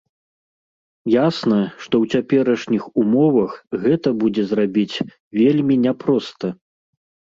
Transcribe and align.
Ясна, 1.15 1.59
што 1.83 1.93
ў 2.07 2.17
цяперашніх 2.17 2.83
умовах 3.03 3.51
гэта 3.87 4.17
будзе 4.27 4.51
зрабіць 4.57 5.03
вельмі 5.43 5.75
няпроста. 5.89 6.47